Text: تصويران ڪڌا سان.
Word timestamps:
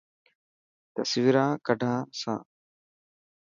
تصويران 0.95 1.49
ڪڌا 1.67 1.93
سان. 2.19 2.39